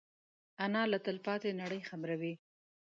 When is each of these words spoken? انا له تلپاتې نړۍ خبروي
انا 0.65 0.81
له 0.91 0.97
تلپاتې 1.05 1.49
نړۍ 1.61 1.81
خبروي 1.89 2.33